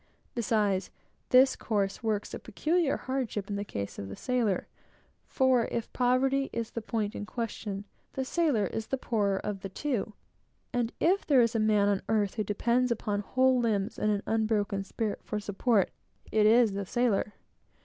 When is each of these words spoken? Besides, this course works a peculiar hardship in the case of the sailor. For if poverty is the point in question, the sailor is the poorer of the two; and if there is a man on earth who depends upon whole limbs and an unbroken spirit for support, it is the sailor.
Besides, 0.33 0.89
this 1.29 1.55
course 1.55 2.01
works 2.01 2.33
a 2.33 2.39
peculiar 2.39 2.97
hardship 2.97 3.51
in 3.51 3.55
the 3.55 3.63
case 3.63 3.99
of 3.99 4.09
the 4.09 4.15
sailor. 4.15 4.67
For 5.27 5.65
if 5.71 5.93
poverty 5.93 6.49
is 6.51 6.71
the 6.71 6.81
point 6.81 7.13
in 7.13 7.27
question, 7.27 7.85
the 8.13 8.25
sailor 8.25 8.65
is 8.65 8.87
the 8.87 8.97
poorer 8.97 9.37
of 9.37 9.59
the 9.61 9.69
two; 9.69 10.13
and 10.73 10.91
if 10.99 11.23
there 11.27 11.41
is 11.43 11.53
a 11.53 11.59
man 11.59 11.87
on 11.87 12.01
earth 12.09 12.33
who 12.33 12.43
depends 12.43 12.89
upon 12.91 13.19
whole 13.19 13.59
limbs 13.59 13.99
and 13.99 14.11
an 14.11 14.23
unbroken 14.25 14.83
spirit 14.83 15.19
for 15.23 15.39
support, 15.39 15.91
it 16.31 16.47
is 16.47 16.71
the 16.73 16.87
sailor. 16.87 17.35